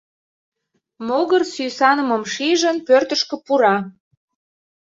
[1.07, 3.75] Могыр сӱсанымым шижын, пӧртышкӧ пура.